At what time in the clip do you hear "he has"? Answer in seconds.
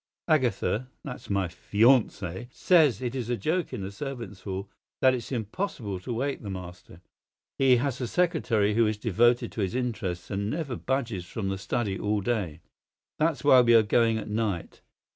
7.59-8.01